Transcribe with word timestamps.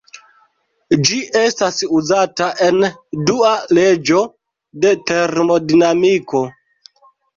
Ĝi 1.09 1.17
estas 1.41 1.77
uzata 1.99 2.47
en 2.69 2.87
Dua 3.31 3.51
leĝo 3.79 4.25
de 4.87 4.95
termodinamiko. 5.13 6.43